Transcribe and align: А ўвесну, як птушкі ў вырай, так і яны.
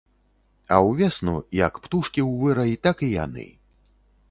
А 0.77 0.79
ўвесну, 0.87 1.35
як 1.59 1.77
птушкі 1.85 2.21
ў 2.29 2.41
вырай, 2.41 2.73
так 2.89 3.07
і 3.09 3.13
яны. 3.23 3.47